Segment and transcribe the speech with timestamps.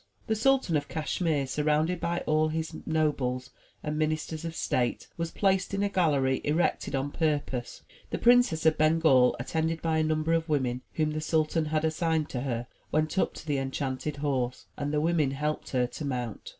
[0.25, 3.51] The Sultan of Cashmere, surrounded by all his nobles
[3.83, 7.83] and ministers of state, was placed in a gallery erected on purpose.
[8.09, 12.29] The Princess of Bengal, attended by a number of women whom the sultan had assigned
[12.29, 16.49] to her, went up to the enchanted horse, and the women helped her to mount.